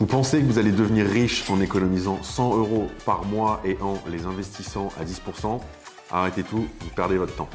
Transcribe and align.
Vous 0.00 0.06
pensez 0.06 0.40
que 0.40 0.46
vous 0.46 0.58
allez 0.58 0.72
devenir 0.72 1.06
riche 1.06 1.48
en 1.48 1.60
économisant 1.60 2.20
100 2.20 2.56
euros 2.58 2.88
par 3.06 3.24
mois 3.24 3.60
et 3.64 3.76
en 3.80 3.94
les 4.10 4.26
investissant 4.26 4.88
à 4.98 5.04
10% 5.04 5.60
Arrêtez 6.10 6.42
tout, 6.42 6.66
vous 6.80 6.90
perdez 6.96 7.16
votre 7.16 7.36
temps. 7.36 7.48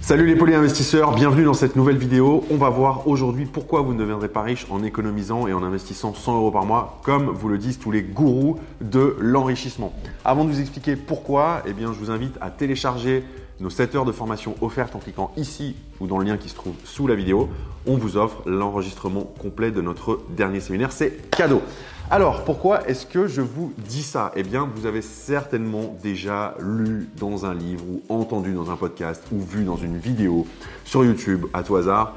Salut 0.00 0.26
les 0.26 0.34
polyinvestisseurs, 0.34 1.14
bienvenue 1.14 1.44
dans 1.44 1.54
cette 1.54 1.76
nouvelle 1.76 1.98
vidéo. 1.98 2.44
On 2.50 2.56
va 2.56 2.68
voir 2.68 3.06
aujourd'hui 3.06 3.46
pourquoi 3.46 3.80
vous 3.80 3.94
ne 3.94 3.98
deviendrez 4.00 4.28
pas 4.28 4.42
riche 4.42 4.66
en 4.70 4.82
économisant 4.82 5.46
et 5.46 5.52
en 5.52 5.62
investissant 5.62 6.12
100 6.12 6.38
euros 6.38 6.50
par 6.50 6.64
mois, 6.64 6.98
comme 7.04 7.30
vous 7.30 7.48
le 7.48 7.58
disent 7.58 7.78
tous 7.78 7.92
les 7.92 8.02
gourous 8.02 8.58
de 8.80 9.16
l'enrichissement. 9.20 9.92
Avant 10.24 10.44
de 10.44 10.50
vous 10.50 10.60
expliquer 10.60 10.96
pourquoi, 10.96 11.62
eh 11.64 11.72
bien, 11.72 11.92
je 11.92 11.98
vous 12.00 12.10
invite 12.10 12.36
à 12.40 12.50
télécharger 12.50 13.22
nos 13.62 13.70
7 13.70 13.94
heures 13.94 14.04
de 14.04 14.12
formation 14.12 14.56
offertes 14.60 14.94
en 14.96 14.98
cliquant 14.98 15.32
ici 15.36 15.76
ou 16.00 16.08
dans 16.08 16.18
le 16.18 16.24
lien 16.24 16.36
qui 16.36 16.48
se 16.48 16.54
trouve 16.56 16.74
sous 16.84 17.06
la 17.06 17.14
vidéo. 17.14 17.48
On 17.86 17.96
vous 17.96 18.16
offre 18.16 18.42
l'enregistrement 18.44 19.22
complet 19.40 19.70
de 19.70 19.80
notre 19.80 20.20
dernier 20.30 20.60
séminaire. 20.60 20.90
C'est 20.90 21.30
cadeau. 21.30 21.62
Alors, 22.10 22.44
pourquoi 22.44 22.86
est-ce 22.88 23.06
que 23.06 23.28
je 23.28 23.40
vous 23.40 23.72
dis 23.88 24.02
ça? 24.02 24.32
Eh 24.34 24.42
bien, 24.42 24.68
vous 24.74 24.84
avez 24.84 25.00
certainement 25.00 25.96
déjà 26.02 26.56
lu 26.58 27.08
dans 27.16 27.46
un 27.46 27.54
livre 27.54 27.84
ou 27.88 28.02
entendu 28.08 28.52
dans 28.52 28.70
un 28.70 28.76
podcast 28.76 29.22
ou 29.32 29.40
vu 29.40 29.64
dans 29.64 29.76
une 29.76 29.96
vidéo 29.96 30.46
sur 30.84 31.04
YouTube 31.04 31.46
à 31.54 31.62
tout 31.62 31.76
hasard 31.76 32.14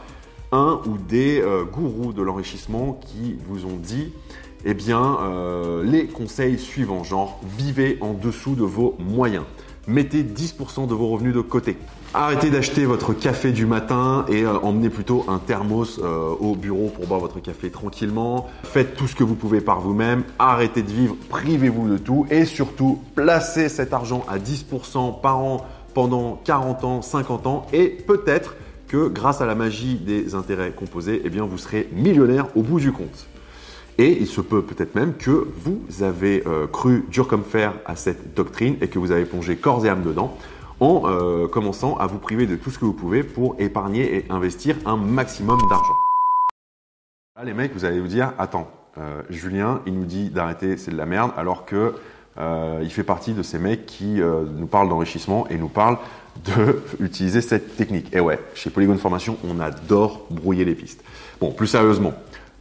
un 0.52 0.80
ou 0.86 0.98
des 0.98 1.42
euh, 1.42 1.64
gourous 1.64 2.14
de 2.14 2.22
l'enrichissement 2.22 3.00
qui 3.06 3.38
vous 3.48 3.66
ont 3.66 3.78
dit 3.78 4.14
eh 4.66 4.74
bien, 4.74 5.18
euh, 5.22 5.84
les 5.84 6.08
conseils 6.08 6.58
suivants, 6.58 7.04
genre 7.04 7.40
vivez 7.58 8.00
en 8.02 8.14
dessous 8.14 8.56
de 8.56 8.64
vos 8.64 8.96
moyens 9.00 9.44
mettez 9.88 10.24
10% 10.24 10.88
de 10.88 10.94
vos 10.94 11.08
revenus 11.08 11.34
de 11.34 11.42
côté. 11.42 11.78
Arrêtez 12.14 12.50
d'acheter 12.50 12.86
votre 12.86 13.14
café 13.14 13.52
du 13.52 13.66
matin 13.66 14.26
et 14.30 14.44
euh, 14.44 14.58
emmenez 14.60 14.90
plutôt 14.90 15.26
un 15.28 15.38
thermos 15.38 16.00
euh, 16.02 16.34
au 16.40 16.56
bureau 16.56 16.88
pour 16.88 17.08
boire 17.08 17.20
votre 17.20 17.42
café 17.42 17.70
tranquillement. 17.70 18.48
Faites 18.64 18.96
tout 18.96 19.08
ce 19.08 19.16
que 19.16 19.24
vous 19.24 19.36
pouvez 19.36 19.60
par 19.60 19.82
vous-même. 19.82 20.24
Arrêtez 20.40 20.82
de 20.82 20.92
vivre, 20.92 21.16
privez-vous 21.30 21.90
de 21.90 21.98
tout 21.98 22.26
et 22.30 22.46
surtout 22.46 23.02
placez 23.16 23.68
cet 23.70 23.94
argent 23.94 24.26
à 24.30 24.38
10% 24.38 25.20
par 25.20 25.40
an 25.40 25.66
pendant 25.94 26.40
40 26.46 26.84
ans, 26.84 27.02
50 27.02 27.48
ans 27.48 27.68
et 27.74 27.90
peut-être 27.90 28.56
que 28.88 29.08
grâce 29.08 29.42
à 29.42 29.46
la 29.46 29.56
magie 29.56 29.96
des 29.96 30.36
intérêts 30.36 30.72
composés, 30.72 31.22
eh 31.26 31.30
vous 31.30 31.58
serez 31.58 31.90
millionnaire 31.92 32.48
au 32.56 32.62
bout 32.62 32.80
du 32.80 32.92
compte. 32.92 33.28
Et 33.98 34.18
il 34.20 34.28
se 34.28 34.42
peut 34.42 34.62
peut-être 34.62 34.96
même 34.96 35.14
que 35.14 35.48
vous 35.58 35.82
avez 36.02 36.44
euh, 36.46 36.68
cru 36.68 37.06
dur 37.10 37.28
comme 37.28 37.44
fer 37.44 37.74
à 37.86 37.96
cette 37.96 38.34
doctrine 38.36 38.76
et 38.82 38.90
que 38.90 39.00
vous 39.00 39.12
avez 39.12 39.24
plongé 39.24 39.56
corps 39.56 39.86
et 39.86 39.90
âme 39.90 40.04
dedans 40.04 40.38
en 40.82 41.04
euh, 41.06 41.48
commençant 41.48 41.96
à 41.98 42.06
vous 42.06 42.18
priver 42.18 42.46
de 42.46 42.58
tout 42.58 42.72
ce 42.72 42.78
que 42.78 42.84
vous 42.84 42.94
pouvez 42.94 43.24
pour 43.24 43.56
épargner 43.58 44.18
et 44.18 44.26
investir 44.30 44.76
un 44.86 44.98
maximum 44.98 45.58
d'argent. 45.70 45.96
Là, 47.38 47.46
les 47.46 47.54
mecs, 47.54 47.74
vous 47.74 47.86
allez 47.86 48.02
vous 48.02 48.10
dire, 48.10 48.34
attends, 48.38 48.70
euh, 48.98 49.22
Julien, 49.30 49.82
il 49.86 49.94
nous 49.94 50.06
dit 50.06 50.30
d'arrêter, 50.30 50.76
c'est 50.76 50.92
de 50.92 50.98
la 50.98 51.06
merde, 51.06 51.32
alors 51.38 51.66
que 51.66 51.94
il 52.82 52.90
fait 52.90 53.06
partie 53.06 53.32
de 53.32 53.42
ces 53.42 53.58
mecs 53.58 53.86
qui 53.86 54.20
nous 54.20 54.68
parlent 54.68 54.90
d'enrichissement 54.90 55.48
et 55.48 55.58
nous 55.58 55.70
parlent 55.70 55.98
de 56.44 56.82
cette 57.40 57.78
technique. 57.78 58.14
Et 58.14 58.20
ouais, 58.20 58.42
chez 58.56 58.70
Polygon 58.70 58.98
Formation, 58.98 59.38
on 59.48 59.62
adore 59.62 60.26
brouiller 60.30 60.66
les 60.66 60.76
pistes. 60.76 61.02
Bon, 61.40 61.54
plus 61.54 61.68
sérieusement, 61.68 62.14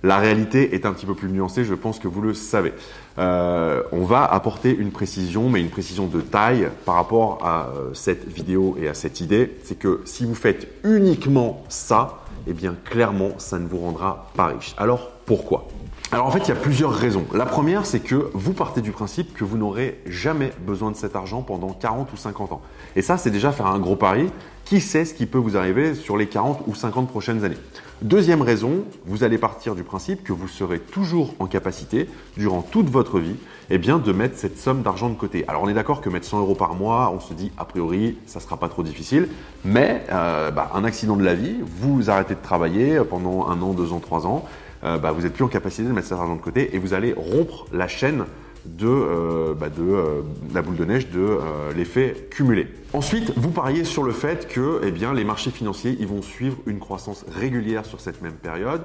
la 0.04 0.18
réalité 0.18 0.74
est 0.74 0.84
un 0.84 0.92
petit 0.92 1.06
peu 1.06 1.14
plus 1.14 1.30
nuancée, 1.30 1.64
je 1.64 1.72
pense 1.72 1.98
que 1.98 2.08
vous 2.08 2.20
le 2.20 2.34
savez. 2.34 2.74
Euh, 3.18 3.82
on 3.90 4.04
va 4.04 4.22
apporter 4.22 4.76
une 4.76 4.90
précision, 4.90 5.48
mais 5.48 5.62
une 5.62 5.70
précision 5.70 6.06
de 6.06 6.20
taille 6.20 6.68
par 6.84 6.96
rapport 6.96 7.38
à 7.42 7.70
euh, 7.70 7.94
cette 7.94 8.28
vidéo 8.28 8.76
et 8.78 8.86
à 8.86 8.92
cette 8.92 9.22
idée. 9.22 9.56
C'est 9.64 9.78
que 9.78 10.02
si 10.04 10.26
vous 10.26 10.34
faites 10.34 10.68
uniquement 10.84 11.64
ça, 11.70 12.18
eh 12.46 12.52
bien 12.52 12.76
clairement, 12.84 13.30
ça 13.38 13.58
ne 13.58 13.66
vous 13.66 13.78
rendra 13.78 14.30
pas 14.36 14.48
riche. 14.48 14.74
Alors 14.76 15.13
pourquoi 15.26 15.68
alors 16.12 16.26
en 16.26 16.30
fait, 16.30 16.40
il 16.40 16.48
y 16.48 16.52
a 16.52 16.54
plusieurs 16.54 16.92
raisons. 16.92 17.24
La 17.32 17.44
première, 17.44 17.86
c'est 17.86 17.98
que 17.98 18.30
vous 18.34 18.52
partez 18.52 18.82
du 18.82 18.92
principe 18.92 19.34
que 19.34 19.42
vous 19.42 19.56
n'aurez 19.56 20.00
jamais 20.06 20.52
besoin 20.64 20.92
de 20.92 20.96
cet 20.96 21.16
argent 21.16 21.42
pendant 21.42 21.70
40 21.70 22.12
ou 22.12 22.16
50 22.16 22.52
ans. 22.52 22.62
Et 22.94 23.02
ça, 23.02 23.16
c'est 23.16 23.32
déjà 23.32 23.50
faire 23.50 23.66
un 23.66 23.80
gros 23.80 23.96
pari. 23.96 24.30
Qui 24.64 24.80
sait 24.80 25.04
ce 25.04 25.12
qui 25.12 25.26
peut 25.26 25.38
vous 25.38 25.56
arriver 25.56 25.94
sur 25.94 26.16
les 26.16 26.26
40 26.26 26.62
ou 26.68 26.74
50 26.74 27.08
prochaines 27.08 27.44
années? 27.44 27.56
Deuxième 28.00 28.42
raison, 28.42 28.84
vous 29.06 29.24
allez 29.24 29.38
partir 29.38 29.74
du 29.74 29.82
principe 29.82 30.22
que 30.22 30.32
vous 30.32 30.46
serez 30.46 30.78
toujours 30.78 31.34
en 31.38 31.46
capacité, 31.46 32.08
durant 32.36 32.62
toute 32.62 32.88
votre 32.88 33.18
vie, 33.18 33.36
eh 33.70 33.78
bien, 33.78 33.98
de 33.98 34.12
mettre 34.12 34.38
cette 34.38 34.58
somme 34.58 34.82
d'argent 34.82 35.08
de 35.08 35.14
côté. 35.14 35.44
Alors 35.48 35.62
on 35.62 35.68
est 35.68 35.74
d'accord 35.74 36.00
que 36.00 36.08
mettre 36.08 36.26
100 36.26 36.40
euros 36.40 36.54
par 36.54 36.74
mois, 36.74 37.12
on 37.14 37.20
se 37.20 37.34
dit 37.34 37.50
a 37.58 37.64
priori, 37.64 38.16
ça 38.26 38.38
ne 38.38 38.44
sera 38.44 38.56
pas 38.56 38.68
trop 38.68 38.82
difficile, 38.82 39.28
mais 39.64 40.04
euh, 40.12 40.50
bah, 40.50 40.70
un 40.74 40.84
accident 40.84 41.16
de 41.16 41.24
la 41.24 41.34
vie, 41.34 41.56
vous 41.80 42.10
arrêtez 42.10 42.34
de 42.34 42.42
travailler 42.42 43.00
pendant 43.08 43.48
un 43.48 43.60
an, 43.62 43.72
deux 43.72 43.92
ans, 43.92 44.00
trois 44.00 44.26
ans, 44.26 44.44
euh, 44.84 44.98
bah, 44.98 45.12
vous 45.12 45.22
n'êtes 45.22 45.32
plus 45.32 45.44
en 45.44 45.48
capacité 45.48 45.84
de 45.84 45.92
mettre 45.92 46.08
cet 46.08 46.18
argent 46.18 46.36
de 46.36 46.40
côté 46.40 46.74
et 46.74 46.78
vous 46.78 46.92
allez 46.94 47.14
rompre 47.14 47.66
la 47.72 47.88
chaîne 47.88 48.24
de, 48.66 48.86
euh, 48.86 49.54
bah, 49.54 49.68
euh, 49.78 50.22
la 50.52 50.62
boule 50.62 50.76
de 50.76 50.84
neige 50.84 51.08
de 51.08 51.38
l'effet 51.74 52.28
cumulé. 52.30 52.68
Ensuite, 52.92 53.32
vous 53.36 53.50
pariez 53.50 53.84
sur 53.84 54.02
le 54.02 54.12
fait 54.12 54.48
que 54.48 54.80
eh 54.84 55.14
les 55.14 55.24
marchés 55.24 55.50
financiers 55.50 55.96
vont 56.04 56.22
suivre 56.22 56.56
une 56.66 56.78
croissance 56.78 57.24
régulière 57.34 57.84
sur 57.86 58.00
cette 58.00 58.22
même 58.22 58.34
période. 58.34 58.82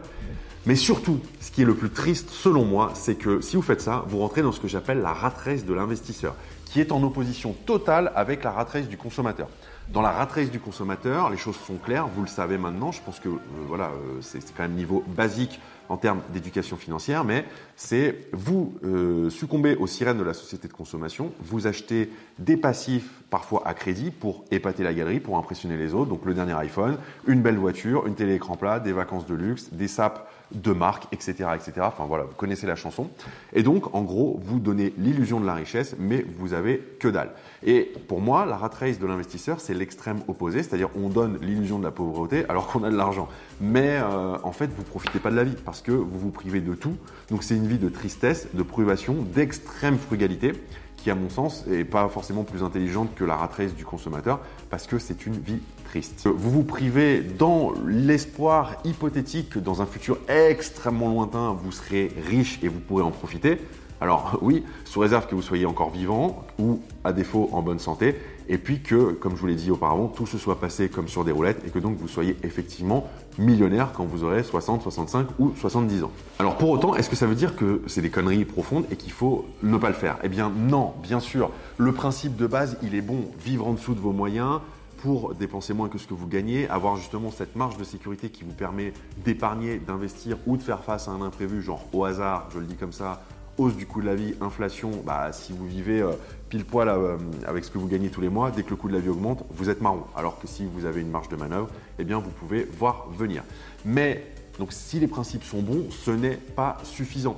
Mais 0.65 0.75
surtout, 0.75 1.19
ce 1.39 1.51
qui 1.51 1.61
est 1.61 1.65
le 1.65 1.73
plus 1.73 1.89
triste 1.89 2.29
selon 2.29 2.65
moi, 2.65 2.91
c'est 2.93 3.15
que 3.15 3.41
si 3.41 3.55
vous 3.55 3.61
faites 3.61 3.81
ça, 3.81 4.03
vous 4.07 4.19
rentrez 4.19 4.41
dans 4.41 4.51
ce 4.51 4.59
que 4.59 4.67
j'appelle 4.67 4.99
la 5.01 5.13
rat 5.13 5.33
de 5.45 5.73
l'investisseur, 5.73 6.35
qui 6.65 6.79
est 6.81 6.91
en 6.91 7.01
opposition 7.03 7.55
totale 7.65 8.11
avec 8.15 8.43
la 8.43 8.51
rat 8.51 8.67
du 8.87 8.97
consommateur. 8.97 9.47
Dans 9.91 10.03
la 10.03 10.11
rat 10.11 10.27
du 10.51 10.59
consommateur, 10.59 11.31
les 11.31 11.37
choses 11.37 11.55
sont 11.55 11.77
claires, 11.77 12.07
vous 12.07 12.21
le 12.21 12.27
savez 12.27 12.59
maintenant, 12.59 12.91
je 12.91 13.01
pense 13.01 13.19
que 13.19 13.29
voilà, 13.67 13.91
c'est 14.21 14.39
quand 14.55 14.61
même 14.61 14.73
niveau 14.73 15.03
basique 15.07 15.59
en 15.89 15.97
termes 15.97 16.21
d'éducation 16.31 16.77
financière, 16.77 17.23
mais 17.23 17.43
c'est 17.75 18.27
vous 18.31 18.75
euh, 18.83 19.31
succombez 19.31 19.75
aux 19.75 19.87
sirènes 19.87 20.19
de 20.19 20.23
la 20.23 20.35
société 20.35 20.67
de 20.67 20.73
consommation, 20.73 21.31
vous 21.39 21.65
achetez 21.65 22.11
des 22.37 22.55
passifs 22.55 23.09
parfois 23.31 23.63
à 23.65 23.73
crédit 23.73 24.11
pour 24.11 24.45
épater 24.51 24.83
la 24.83 24.93
galerie, 24.93 25.19
pour 25.19 25.39
impressionner 25.39 25.75
les 25.75 25.95
autres, 25.95 26.09
donc 26.11 26.23
le 26.23 26.35
dernier 26.35 26.53
iPhone, 26.53 26.99
une 27.25 27.41
belle 27.41 27.57
voiture, 27.57 28.05
une 28.05 28.13
télé 28.13 28.35
écran 28.35 28.57
plat, 28.57 28.79
des 28.79 28.93
vacances 28.93 29.25
de 29.25 29.33
luxe, 29.33 29.69
des 29.71 29.87
sapes 29.87 30.29
de 30.51 30.71
marque, 30.71 31.05
etc., 31.11 31.49
etc. 31.55 31.71
Enfin 31.81 32.05
voilà, 32.05 32.23
vous 32.23 32.35
connaissez 32.35 32.67
la 32.67 32.75
chanson. 32.75 33.09
Et 33.53 33.63
donc, 33.63 33.93
en 33.93 34.01
gros, 34.01 34.39
vous 34.43 34.59
donnez 34.59 34.93
l'illusion 34.97 35.39
de 35.39 35.45
la 35.45 35.53
richesse, 35.53 35.95
mais 35.99 36.25
vous 36.37 36.53
avez 36.53 36.79
que 36.99 37.07
dalle. 37.07 37.31
Et 37.63 37.91
pour 38.07 38.21
moi, 38.21 38.45
la 38.45 38.57
rat 38.57 38.71
race 38.79 38.99
de 38.99 39.05
l'investisseur, 39.05 39.59
c'est 39.59 39.73
l'extrême 39.73 40.21
opposé, 40.27 40.63
c'est-à-dire 40.63 40.89
on 40.95 41.09
donne 41.09 41.37
l'illusion 41.41 41.79
de 41.79 41.83
la 41.83 41.91
pauvreté 41.91 42.45
alors 42.49 42.67
qu'on 42.67 42.83
a 42.83 42.89
de 42.89 42.95
l'argent. 42.95 43.27
Mais 43.61 43.99
euh, 44.01 44.37
en 44.43 44.51
fait, 44.51 44.69
vous 44.75 44.83
profitez 44.83 45.19
pas 45.19 45.31
de 45.31 45.35
la 45.35 45.43
vie 45.43 45.57
parce 45.65 45.81
que 45.81 45.91
vous 45.91 46.19
vous 46.19 46.31
privez 46.31 46.61
de 46.61 46.73
tout. 46.73 46.95
Donc 47.29 47.43
c'est 47.43 47.55
une 47.55 47.67
vie 47.67 47.77
de 47.77 47.89
tristesse, 47.89 48.47
de 48.53 48.63
privation, 48.63 49.15
d'extrême 49.33 49.97
frugalité 49.97 50.53
qui, 51.01 51.09
à 51.11 51.15
mon 51.15 51.29
sens, 51.29 51.65
n'est 51.67 51.83
pas 51.83 52.07
forcément 52.09 52.43
plus 52.43 52.63
intelligente 52.63 53.09
que 53.15 53.23
la 53.23 53.35
rat 53.35 53.49
race 53.55 53.73
du 53.73 53.85
consommateur 53.85 54.39
parce 54.69 54.87
que 54.87 54.99
c'est 54.99 55.25
une 55.25 55.37
vie 55.37 55.59
triste. 55.85 56.27
Vous 56.27 56.51
vous 56.51 56.63
privez 56.63 57.21
dans 57.21 57.73
l'espoir 57.85 58.77
hypothétique 58.83 59.49
que 59.49 59.59
dans 59.59 59.81
un 59.81 59.85
futur 59.85 60.17
extrêmement 60.27 61.09
lointain, 61.09 61.53
vous 61.53 61.71
serez 61.71 62.11
riche 62.27 62.59
et 62.61 62.67
vous 62.67 62.79
pourrez 62.79 63.03
en 63.03 63.11
profiter. 63.11 63.59
Alors 64.01 64.37
oui, 64.41 64.63
sous 64.85 64.99
réserve 64.99 65.27
que 65.27 65.35
vous 65.35 65.41
soyez 65.41 65.65
encore 65.65 65.89
vivant 65.89 66.45
ou 66.57 66.79
à 67.03 67.11
défaut 67.11 67.49
en 67.51 67.61
bonne 67.61 67.79
santé, 67.79 68.15
et 68.47 68.57
puis 68.57 68.81
que, 68.81 69.11
comme 69.11 69.35
je 69.35 69.41
vous 69.41 69.47
l'ai 69.47 69.55
dit 69.55 69.71
auparavant, 69.71 70.07
tout 70.07 70.25
se 70.25 70.37
soit 70.37 70.59
passé 70.59 70.89
comme 70.89 71.07
sur 71.07 71.23
des 71.23 71.31
roulettes 71.31 71.61
et 71.67 71.69
que 71.69 71.79
donc 71.79 71.97
vous 71.97 72.07
soyez 72.07 72.37
effectivement 72.43 73.07
millionnaire 73.37 73.91
quand 73.93 74.05
vous 74.05 74.23
aurez 74.23 74.43
60, 74.43 74.81
65 74.81 75.27
ou 75.37 75.53
70 75.55 76.03
ans. 76.03 76.11
Alors 76.39 76.57
pour 76.57 76.69
autant, 76.69 76.95
est-ce 76.95 77.09
que 77.09 77.15
ça 77.15 77.27
veut 77.27 77.35
dire 77.35 77.55
que 77.55 77.81
c'est 77.87 78.01
des 78.01 78.09
conneries 78.09 78.45
profondes 78.45 78.85
et 78.89 78.95
qu'il 78.95 79.11
faut 79.11 79.45
ne 79.63 79.77
pas 79.77 79.89
le 79.89 79.95
faire? 79.95 80.17
Eh 80.23 80.29
bien 80.29 80.49
non, 80.49 80.93
bien 81.03 81.19
sûr. 81.19 81.51
Le 81.77 81.91
principe 81.91 82.35
de 82.37 82.47
base, 82.47 82.77
il 82.81 82.95
est 82.95 83.01
bon. 83.01 83.25
Vivre 83.43 83.67
en 83.67 83.73
dessous 83.73 83.93
de 83.93 83.99
vos 83.99 84.13
moyens, 84.13 84.61
pour 85.01 85.33
dépenser 85.33 85.73
moins 85.73 85.87
que 85.87 85.97
ce 85.97 86.07
que 86.07 86.13
vous 86.13 86.27
gagnez, 86.27 86.67
avoir 86.69 86.97
justement 86.97 87.31
cette 87.31 87.55
marge 87.55 87.77
de 87.77 87.83
sécurité 87.83 88.29
qui 88.29 88.43
vous 88.43 88.53
permet 88.53 88.93
d'épargner, 89.23 89.77
d'investir 89.77 90.37
ou 90.45 90.57
de 90.57 90.61
faire 90.61 90.83
face 90.83 91.07
à 91.07 91.11
un 91.11 91.21
imprévu, 91.21 91.61
genre 91.61 91.85
au 91.93 92.03
hasard, 92.03 92.49
je 92.53 92.59
le 92.59 92.65
dis 92.65 92.75
comme 92.75 92.91
ça, 92.91 93.21
hausse 93.59 93.75
du 93.75 93.85
coût 93.85 94.01
de 94.01 94.05
la 94.05 94.15
vie, 94.15 94.33
inflation, 94.41 94.91
bah, 95.05 95.31
si 95.33 95.53
vous 95.53 95.67
vivez 95.67 96.01
euh, 96.01 96.13
pile 96.49 96.65
poil 96.65 96.87
euh, 96.87 97.17
avec 97.45 97.65
ce 97.65 97.69
que 97.69 97.77
vous 97.77 97.87
gagnez 97.87 98.09
tous 98.09 98.21
les 98.21 98.29
mois, 98.29 98.51
dès 98.51 98.63
que 98.63 98.69
le 98.69 98.75
coût 98.77 98.87
de 98.87 98.93
la 98.93 98.99
vie 98.99 99.09
augmente, 99.09 99.43
vous 99.51 99.69
êtes 99.69 99.81
marron. 99.81 100.03
Alors 100.15 100.39
que 100.39 100.47
si 100.47 100.65
vous 100.65 100.85
avez 100.85 101.01
une 101.01 101.11
marge 101.11 101.29
de 101.29 101.35
manœuvre, 101.35 101.69
eh 101.99 102.03
bien 102.03 102.17
vous 102.19 102.31
pouvez 102.31 102.63
voir 102.63 103.09
venir. 103.11 103.43
Mais 103.85 104.25
donc 104.57 104.71
si 104.71 104.99
les 104.99 105.07
principes 105.07 105.43
sont 105.43 105.61
bons, 105.61 105.87
ce 105.91 106.11
n'est 106.11 106.37
pas 106.37 106.77
suffisant. 106.83 107.37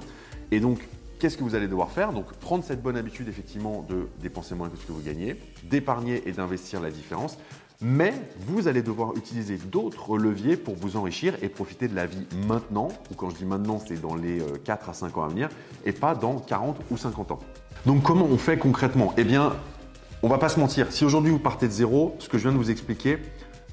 Et 0.51 0.59
donc 0.59 0.88
qu'est-ce 1.19 1.38
que 1.38 1.44
vous 1.44 1.56
allez 1.56 1.68
devoir 1.68 1.91
faire? 1.91 2.13
Donc 2.13 2.31
prendre 2.33 2.63
cette 2.63 2.81
bonne 2.81 2.97
habitude 2.97 3.27
effectivement 3.27 3.85
de 3.89 4.07
dépenser 4.21 4.56
moins 4.56 4.69
que 4.69 4.77
ce 4.77 4.85
que 4.85 4.91
vous 4.91 5.01
gagnez, 5.01 5.35
d'épargner 5.63 6.27
et 6.27 6.31
d'investir 6.31 6.81
la 6.81 6.91
différence. 6.91 7.38
Mais 7.83 8.13
vous 8.47 8.67
allez 8.67 8.83
devoir 8.83 9.15
utiliser 9.15 9.57
d'autres 9.57 10.15
leviers 10.17 10.55
pour 10.55 10.75
vous 10.75 10.97
enrichir 10.97 11.33
et 11.41 11.49
profiter 11.49 11.87
de 11.87 11.95
la 11.95 12.05
vie 12.05 12.27
maintenant, 12.47 12.89
ou 13.09 13.15
quand 13.15 13.31
je 13.31 13.37
dis 13.37 13.45
maintenant, 13.45 13.81
c'est 13.85 13.99
dans 13.99 14.15
les 14.15 14.39
4 14.63 14.87
euh, 14.87 14.91
à 14.91 14.93
5 14.93 15.17
ans 15.17 15.23
à 15.23 15.27
venir, 15.27 15.49
et 15.83 15.91
pas 15.91 16.13
dans 16.13 16.37
40 16.37 16.77
ou 16.91 16.97
50 16.97 17.31
ans. 17.31 17.39
Donc 17.87 18.03
comment 18.03 18.25
on 18.25 18.37
fait 18.37 18.57
concrètement? 18.57 19.13
Eh 19.17 19.23
bien, 19.23 19.53
on 20.21 20.27
va 20.27 20.37
pas 20.37 20.49
se 20.49 20.59
mentir, 20.59 20.91
si 20.91 21.03
aujourd'hui 21.05 21.31
vous 21.31 21.39
partez 21.39 21.67
de 21.67 21.71
zéro, 21.71 22.15
ce 22.19 22.29
que 22.29 22.37
je 22.37 22.43
viens 22.43 22.51
de 22.51 22.57
vous 22.57 22.69
expliquer, 22.69 23.17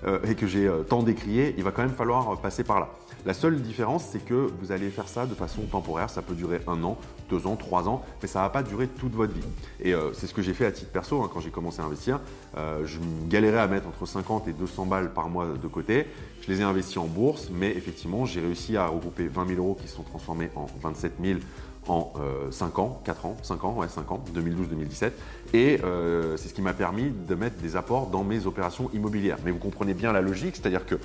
euh, 0.06 0.19
et 0.29 0.35
que 0.35 0.47
j'ai 0.47 0.67
euh, 0.67 0.83
tant 0.83 1.03
décrié, 1.03 1.55
il 1.59 1.65
va 1.65 1.73
quand 1.73 1.83
même 1.83 1.91
falloir 1.91 2.39
passer 2.41 2.62
par 2.62 2.79
là. 2.79 2.89
La 3.27 3.35
seule 3.35 3.61
différence, 3.61 4.05
c'est 4.05 4.25
que 4.25 4.49
vous 4.61 4.71
allez 4.71 4.91
faire 4.91 5.09
ça 5.09 5.27
de 5.27 5.35
façon 5.35 5.62
temporaire. 5.62 6.09
Ça 6.09 6.23
peut 6.23 6.35
durer 6.35 6.61
un 6.69 6.83
an, 6.85 6.97
deux 7.29 7.47
ans, 7.47 7.56
trois 7.56 7.89
ans, 7.89 8.03
mais 8.23 8.29
ça 8.29 8.39
ne 8.39 8.45
va 8.45 8.50
pas 8.50 8.62
durer 8.62 8.87
toute 8.87 9.12
votre 9.12 9.35
vie. 9.35 9.41
Et 9.81 9.93
euh, 9.93 10.12
c'est 10.12 10.29
ce 10.29 10.35
que 10.35 10.43
j'ai 10.43 10.55
fait 10.55 10.67
à 10.67 10.73
titre 10.73 10.93
perso 10.93 11.21
hein, 11.23 11.31
quand 11.33 11.41
j'ai 11.41 11.50
commencé 11.50 11.81
à 11.81 11.85
investir. 11.85 12.21
je 12.56 12.99
galérais 13.29 13.59
à 13.59 13.67
mettre 13.67 13.89
entre 13.89 14.06
50 14.06 14.47
et 14.49 14.53
200 14.53 14.87
balles 14.87 15.12
par 15.12 15.29
mois 15.29 15.47
de 15.61 15.69
côté. 15.69 16.06
Je 16.43 16.53
les 16.53 16.61
ai 16.61 16.65
investis 16.65 16.97
en 16.97 17.06
bourse, 17.06 17.51
mais 17.53 17.71
effectivement, 17.71 18.25
j'ai 18.25 18.41
réussi 18.41 18.77
à 18.77 18.87
regrouper 18.87 19.27
20 19.27 19.49
000 19.49 19.61
euros 19.61 19.77
qui 19.79 19.89
se 19.89 19.97
sont 19.97 20.03
transformés 20.03 20.51
en 20.55 20.67
27 20.81 21.15
000 21.23 21.41
en 21.87 22.13
5 22.51 22.79
ans, 22.79 23.01
4 23.05 23.27
ans, 23.27 23.37
5 23.43 23.65
ans, 23.65 23.75
ouais, 23.79 23.89
5 23.89 24.11
ans, 24.13 24.23
2012-2017. 24.35 25.13
Et 25.55 25.81
euh, 25.83 26.37
c'est 26.37 26.49
ce 26.49 26.55
qui 26.55 26.61
m'a 26.61 26.75
permis 26.75 27.11
de 27.11 27.35
mettre 27.35 27.57
des 27.57 27.77
apports 27.77 28.09
dans 28.09 28.23
mes 28.23 28.47
opérations 28.47 28.91
immobilières. 28.93 29.39
Mais 29.45 29.51
vous 29.51 29.59
comprenez 29.59 29.95
bien 29.95 30.13
la 30.13 30.21
logique, 30.21 30.57
c'est-à-dire 30.57 30.85
que 30.85 30.97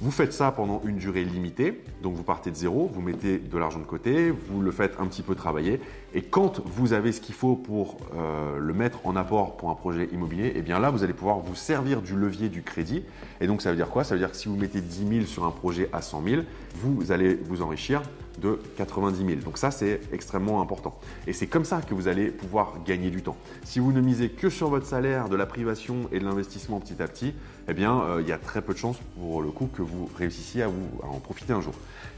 vous 0.00 0.10
faites 0.10 0.32
ça 0.32 0.50
pendant 0.50 0.80
une 0.86 0.96
durée 0.96 1.24
limitée, 1.24 1.82
donc 2.02 2.14
vous 2.14 2.22
partez 2.22 2.50
de 2.50 2.56
zéro, 2.56 2.90
vous 2.92 3.02
mettez 3.02 3.38
de 3.38 3.58
l'argent 3.58 3.78
de 3.78 3.84
côté, 3.84 4.30
vous 4.30 4.62
le 4.62 4.70
faites 4.70 4.94
un 4.98 5.06
petit 5.06 5.22
peu 5.22 5.34
travailler, 5.34 5.80
et 6.14 6.22
quand 6.22 6.60
vous 6.64 6.94
avez 6.94 7.12
ce 7.12 7.20
qu'il 7.20 7.34
faut 7.34 7.54
pour 7.54 7.98
euh, 8.16 8.58
le 8.58 8.72
mettre 8.72 9.06
en 9.06 9.14
apport 9.14 9.56
pour 9.56 9.70
un 9.70 9.74
projet 9.74 10.08
immobilier, 10.12 10.46
et 10.46 10.54
eh 10.56 10.62
bien 10.62 10.78
là, 10.78 10.90
vous 10.90 11.04
allez 11.04 11.12
pouvoir 11.12 11.40
vous 11.40 11.54
servir 11.54 12.00
du 12.00 12.16
levier 12.16 12.48
du 12.48 12.62
crédit. 12.62 13.04
Et 13.40 13.46
donc 13.46 13.60
ça 13.60 13.70
veut 13.70 13.76
dire 13.76 13.88
quoi? 13.88 14.04
Ça 14.04 14.14
veut 14.14 14.20
dire 14.20 14.30
que 14.30 14.36
si 14.36 14.48
vous 14.48 14.56
mettez 14.56 14.80
10 14.80 15.08
000 15.08 15.26
sur 15.26 15.44
un 15.44 15.50
projet 15.50 15.88
à 15.92 16.00
100 16.00 16.22
000, 16.24 16.42
vous 16.76 17.12
allez 17.12 17.34
vous 17.34 17.62
enrichir 17.62 18.02
de 18.40 18.58
90 18.76 19.26
000. 19.26 19.40
Donc 19.44 19.58
ça, 19.58 19.70
c'est 19.70 20.00
extrêmement 20.12 20.60
important. 20.60 20.98
Et 21.26 21.32
c'est 21.32 21.46
comme 21.46 21.64
ça 21.64 21.80
que 21.80 21.94
vous 21.94 22.08
allez 22.08 22.28
pouvoir 22.28 22.74
gagner 22.84 23.10
du 23.10 23.22
temps. 23.22 23.36
Si 23.64 23.78
vous 23.78 23.92
ne 23.92 24.00
misez 24.00 24.30
que 24.30 24.50
sur 24.50 24.68
votre 24.68 24.86
salaire, 24.86 25.28
de 25.28 25.36
la 25.36 25.46
privation 25.46 26.08
et 26.12 26.18
de 26.18 26.24
l'investissement 26.24 26.80
petit 26.80 27.02
à 27.02 27.08
petit, 27.08 27.34
eh 27.68 27.74
bien, 27.74 28.00
euh, 28.00 28.22
il 28.22 28.28
y 28.28 28.32
a 28.32 28.38
très 28.38 28.62
peu 28.62 28.72
de 28.72 28.78
chances 28.78 28.98
pour 29.18 29.42
le 29.42 29.50
coup 29.50 29.68
que 29.72 29.82
vous 29.82 30.08
réussissiez 30.16 30.62
à, 30.62 30.68
en 30.68 31.18
profiter 31.18 31.52
un 31.52 31.60
jour. 31.60 31.74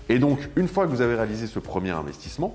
Et 0.09 0.19
donc, 0.19 0.39
une 0.57 0.69
fois 0.69 0.87
que 0.87 0.91
vous 0.91 1.01
avez 1.01 1.15
réalisé 1.15 1.47
ce 1.47 1.59
premier 1.59 1.91
investissement, 1.91 2.55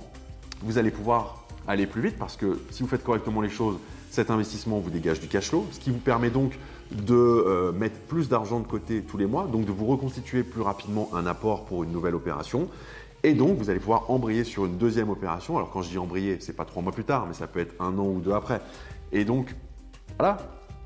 vous 0.62 0.78
allez 0.78 0.92
pouvoir 0.92 1.46
aller 1.68 1.86
plus 1.86 2.02
vite 2.02 2.18
parce 2.18 2.36
que 2.36 2.60
si 2.72 2.84
vous 2.84 2.90
faites 2.90 3.04
correctement 3.04 3.42
les 3.42 3.50
choses, 3.50 3.78
cet 4.10 4.32
investissement 4.32 4.80
vous 4.80 4.90
dégage 4.90 5.20
du 5.20 5.28
cash 5.28 5.50
flow, 5.50 5.68
ce 5.72 5.80
qui 5.80 5.92
vous 5.92 6.00
permet 6.00 6.30
donc 6.30 6.58
de 6.92 7.14
euh, 7.14 7.72
mettre 7.72 8.00
plus 8.00 8.30
d'argent 8.30 8.60
de 8.60 8.66
côté 8.66 9.02
tous 9.02 9.18
les 9.18 9.28
mois, 9.28 9.46
donc 9.46 9.66
de 9.66 9.72
vous 9.72 9.86
reconstituer 9.86 10.44
plus 10.44 10.62
rapidement 10.62 11.10
un 11.14 11.28
apport 11.28 11.66
pour 11.66 11.84
une 11.84 11.92
nouvelle 11.92 12.16
opération. 12.16 12.68
Et 13.24 13.34
donc, 13.34 13.58
vous 13.58 13.70
allez 13.70 13.80
pouvoir 13.80 14.10
embrayer 14.10 14.44
sur 14.44 14.66
une 14.66 14.78
deuxième 14.78 15.10
opération. 15.10 15.58
Alors, 15.58 15.70
quand 15.72 15.82
je 15.82 15.90
dis 15.90 15.98
embrayer, 15.98 16.38
c'est 16.40 16.56
pas 16.56 16.66
trois 16.66 16.82
mois 16.82 16.94
plus 16.94 17.04
tard, 17.04 17.26
mais 17.28 17.34
ça 17.34 17.48
peut 17.48 17.60
être 17.60 17.76
un 17.80 17.98
an 17.98 18.06
ou 18.06 18.20
deux 18.22 18.32
après. 18.32 18.62
Et 19.12 19.26
donc, 19.26 19.54
voilà, 20.18 20.38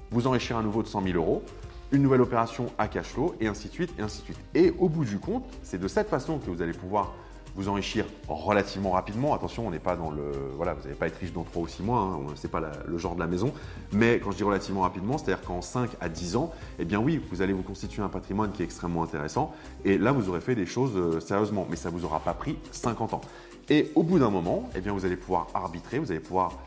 vous 0.10 0.26
enrichir 0.26 0.58
à 0.58 0.64
nouveau 0.64 0.82
de 0.82 0.88
100 0.88 1.04
000 1.04 1.16
euros, 1.16 1.44
une 1.92 2.02
nouvelle 2.02 2.22
opération 2.22 2.72
à 2.78 2.88
cash 2.88 3.08
flow, 3.08 3.36
et 3.40 3.48
ainsi 3.48 3.68
de 3.68 3.74
suite, 3.74 3.94
et 4.00 4.02
ainsi 4.02 4.22
de 4.22 4.26
suite. 4.26 4.40
Et 4.56 4.74
au 4.80 4.90
bout 4.90 5.06
du 5.06 5.20
compte, 5.20 5.46
c'est 5.62 5.80
de 5.80 5.88
cette 5.88 6.10
façon 6.10 6.40
que 6.40 6.50
vous 6.50 6.62
allez 6.62 6.74
pouvoir 6.74 7.14
vous 7.56 7.70
enrichir 7.70 8.06
relativement 8.28 8.92
rapidement. 8.92 9.34
Attention, 9.34 9.68
on 9.68 9.72
n'est 9.72 9.80
pas 9.80 9.96
dans 9.96 10.12
le. 10.12 10.32
Voilà, 10.56 10.74
vous 10.74 10.84
n'allez 10.84 10.96
pas 10.96 11.08
être 11.08 11.18
riche 11.18 11.34
dans 11.34 11.44
3 11.44 11.62
ou 11.62 11.68
6 11.68 11.84
mois, 11.84 12.00
hein, 12.00 12.20
c'est 12.36 12.50
pas 12.50 12.62
le 12.86 12.98
genre 12.98 13.16
de 13.16 13.20
la 13.20 13.28
maison. 13.28 13.54
Mais 13.92 14.20
quand 14.20 14.32
je 14.32 14.38
dis 14.38 14.44
relativement 14.44 14.82
rapidement, 14.82 15.18
c'est-à-dire 15.18 15.44
qu'en 15.44 15.62
5 15.62 15.92
à 16.02 16.10
10 16.10 16.36
ans, 16.36 16.52
eh 16.80 16.86
bien 16.86 17.00
oui, 17.00 17.22
vous 17.32 17.42
allez 17.42 17.54
vous 17.54 17.64
constituer 17.64 18.02
un 18.02 18.10
patrimoine 18.10 18.52
qui 18.52 18.62
est 18.62 18.66
extrêmement 18.66 19.04
intéressant. 19.04 19.54
Et 19.86 19.98
là, 19.98 20.12
vous 20.12 20.30
aurez 20.30 20.42
fait 20.42 20.56
des 20.56 20.66
choses 20.66 20.94
euh, 20.96 21.20
sérieusement, 21.20 21.68
mais 21.70 21.76
ça 21.76 21.90
ne 21.90 21.96
vous 21.98 22.06
aura 22.06 22.20
pas 22.20 22.34
pris 22.34 22.58
50 22.72 23.14
ans. 23.14 23.22
Et 23.70 23.92
au 23.96 24.04
bout 24.04 24.20
d'un 24.20 24.30
moment, 24.30 24.70
eh 24.76 24.82
bien, 24.82 24.92
vous 24.92 25.06
allez 25.06 25.16
pouvoir 25.16 25.48
arbitrer, 25.54 26.00
vous 26.00 26.12
allez 26.12 26.20
pouvoir 26.20 26.58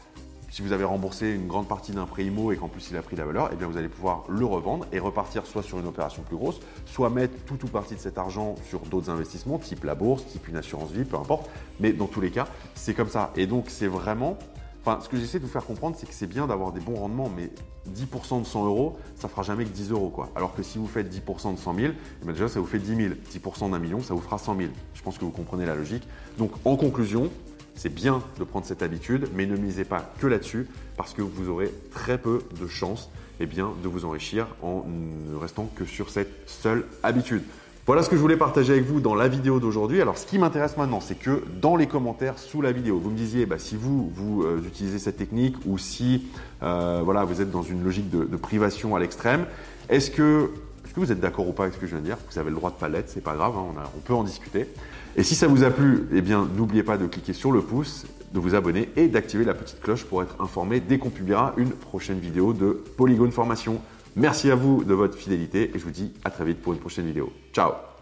si 0.57 0.63
vous 0.63 0.73
avez 0.73 0.85
remboursé 0.85 1.35
une 1.35 1.47
grande 1.49 1.69
partie 1.69 1.93
d'un 1.93 2.07
prêt 2.07 2.25
IMO 2.25 2.51
et 2.51 2.57
qu'en 2.57 2.69
plus 2.69 2.89
il 2.91 2.97
a 2.97 3.03
pris 3.03 3.15
de 3.15 3.21
la 3.21 3.27
valeur, 3.27 3.51
eh 3.53 3.57
bien 3.57 3.67
vous 3.67 3.77
allez 3.77 3.91
pouvoir 3.91 4.25
le 4.27 4.47
revendre 4.47 4.87
et 4.91 4.99
repartir 4.99 5.45
soit 5.45 5.63
sur 5.63 5.79
une 5.79 5.87
opération 5.87 6.23
plus 6.23 6.39
grosse, 6.39 6.61
soit 6.87 7.11
mettre 7.11 7.35
tout 7.45 7.63
ou 7.63 7.69
partie 7.69 7.95
de 7.95 8.01
cet 8.01 8.17
argent 8.17 8.55
sur 8.67 8.81
d'autres 8.81 9.11
investissements, 9.11 9.59
type 9.59 9.85
la 9.85 9.95
bourse, 9.95 10.25
type 10.25 10.49
une 10.49 10.57
assurance 10.57 10.93
vie, 10.93 11.05
peu 11.05 11.19
importe. 11.19 11.51
Mais 11.79 11.93
dans 11.93 12.07
tous 12.07 12.23
les 12.23 12.31
cas, 12.31 12.49
c'est 12.75 12.95
comme 12.95 13.11
ça. 13.11 13.33
Et 13.37 13.47
donc 13.47 13.67
c'est 13.69 13.87
vraiment 13.87 14.39
Enfin, 14.81 15.01
ce 15.03 15.09
que 15.09 15.19
j'essaie 15.19 15.41
de 15.41 15.45
vous 15.45 15.51
faire 15.51 15.67
comprendre, 15.67 15.97
c'est 15.99 16.07
que 16.07 16.15
c'est 16.15 16.29
bien 16.29 16.47
d'avoir 16.47 16.71
des 16.71 16.79
bons 16.79 16.95
rendements, 16.95 17.29
mais 17.37 17.51
10% 17.93 18.41
de 18.41 18.47
100 18.47 18.67
euros, 18.67 18.97
ça 19.17 19.27
fera 19.27 19.43
jamais 19.43 19.65
que 19.65 19.71
10 19.71 19.91
euros. 19.91 20.11
Quoi. 20.11 20.31
Alors 20.37 20.55
que 20.55 20.63
si 20.63 20.79
vous 20.79 20.87
faites 20.87 21.13
10% 21.13 21.55
de 21.55 21.59
100 21.59 21.75
000, 21.75 21.93
eh 22.23 22.25
bien 22.25 22.33
déjà, 22.33 22.47
ça 22.47 22.61
vous 22.61 22.67
fait 22.67 22.79
10 22.79 22.95
000. 22.95 23.15
10% 23.33 23.73
d'un 23.73 23.81
million, 23.81 24.01
ça 24.01 24.15
vous 24.15 24.21
fera 24.21 24.39
100 24.39 24.57
000. 24.57 24.71
Je 24.95 25.03
pense 25.03 25.19
que 25.19 25.25
vous 25.25 25.33
comprenez 25.33 25.67
la 25.67 25.75
logique. 25.75 26.05
Donc, 26.39 26.53
en 26.65 26.77
conclusion, 26.77 27.31
c'est 27.77 27.95
bien 27.95 28.23
de 28.39 28.45
prendre 28.45 28.67
cette 28.67 28.83
habitude, 28.83 29.29
mais 29.35 29.47
ne 29.47 29.57
misez 29.57 29.85
pas 29.85 30.13
que 30.19 30.27
là-dessus 30.27 30.67
parce 30.97 31.13
que 31.13 31.23
vous 31.23 31.49
aurez 31.49 31.73
très 31.93 32.19
peu 32.19 32.41
de 32.61 32.67
chances 32.67 33.11
eh 33.39 33.47
de 33.47 33.89
vous 33.89 34.05
enrichir 34.07 34.47
en 34.63 34.85
ne 34.87 35.37
restant 35.37 35.71
que 35.77 35.85
sur 35.85 36.09
cette 36.09 36.33
seule 36.47 36.87
habitude. 37.03 37.43
Voilà 37.87 38.03
ce 38.03 38.09
que 38.09 38.17
je 38.17 38.21
voulais 38.21 38.37
partager 38.37 38.73
avec 38.73 38.85
vous 38.85 39.01
dans 39.01 39.15
la 39.15 39.29
vidéo 39.29 39.61
d'aujourd'hui. 39.61 40.01
Alors, 40.01 40.19
ce 40.19 40.27
qui 40.27 40.41
m'intéresse 40.41 40.77
maintenant, 40.77 41.01
c'est 41.01 41.15
que 41.15 41.45
dans 41.61 41.77
les 41.77 41.87
commentaires 41.87 42.37
sous 42.37 42.61
la 42.61 42.73
vidéo, 42.73 42.99
vous 42.99 43.11
me 43.11 43.17
disiez 43.17 43.47
bah, 43.47 43.59
si 43.59 43.77
vous, 43.77 44.11
vous 44.13 44.43
euh, 44.43 44.61
utilisez 44.67 44.99
cette 44.99 45.19
technique 45.19 45.55
ou 45.67 45.79
si 45.79 46.27
euh, 46.65 47.03
voilà, 47.05 47.23
vous 47.25 47.41
êtes 47.41 47.53
dans 47.53 47.63
une 47.63 47.85
logique 47.85 48.11
de, 48.11 48.37
privation 48.37 48.97
à 48.97 48.99
l'extrême. 48.99 49.47
Est-ce 49.89 50.11
que, 50.11 50.51
que, 50.97 51.01
vous 51.01 51.13
êtes 51.13 51.21
d'accord 51.21 51.49
ou 51.49 51.53
pas 51.53 51.65
avec 51.65 51.75
ce 51.75 51.79
que 51.79 51.87
je 51.87 51.93
viens 51.93 52.01
de 52.01 52.07
dire 52.07 52.19
Vous 52.31 52.39
avez 52.39 52.51
le 52.51 52.57
droit 52.57 52.71
de 52.71 52.77
pas 52.77 52.89
l'être, 52.89 53.09
c'est 53.09 53.23
pas 53.23 53.35
grave, 53.35 53.55
hein, 53.57 53.65
on, 53.77 53.99
on 53.99 54.01
peut 54.01 54.15
en 54.15 54.25
discuter. 54.25 54.67
Et 55.17 55.23
si 55.23 55.35
ça 55.35 55.47
vous 55.47 55.63
a 55.63 55.71
plu, 55.71 56.09
eh 56.13 56.21
bien, 56.21 56.49
n'oubliez 56.57 56.83
pas 56.83 56.99
de 56.99 57.07
cliquer 57.07 57.33
sur 57.33 57.53
le 57.53 57.63
pouce, 57.63 58.07
de 58.33 58.41
vous 58.41 58.55
abonner 58.55 58.91
et 58.97 59.09
d'activer 59.09 59.45
la 59.45 59.55
petite 59.55 59.81
cloche 59.81 60.05
pour 60.05 60.23
être 60.23 60.37
informé 60.41 60.81
dès 60.81 60.99
qu'on 60.99 61.11
publiera 61.11 61.55
une 61.57 61.71
prochaine 61.71 62.19
vidéo 62.19 62.53
de 62.53 62.85
Polygone 62.97 63.33
Formation. 63.33 63.81
Merci 64.15 64.51
à 64.51 64.55
vous 64.55 64.85
de 64.85 64.95
votre 64.95 65.17
fidélité 65.17 65.71
et 65.75 65.79
je 65.79 65.85
vous 65.85 65.91
dis 65.91 66.13
à 66.25 66.31
très 66.31 66.45
vite 66.45 66.61
pour 66.61 66.73
une 66.73 66.81
prochaine 66.81 67.07
vidéo. 67.07 67.33
Ciao 67.53 67.96